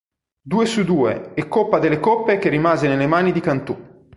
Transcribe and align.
Due 0.41 0.65
su 0.65 0.83
due 0.83 1.35
e 1.35 1.47
Coppa 1.47 1.77
delle 1.77 1.99
Coppe 1.99 2.39
che 2.39 2.49
rimase 2.49 2.87
nelle 2.87 3.05
mani 3.05 3.31
di 3.31 3.39
Cantù. 3.39 4.07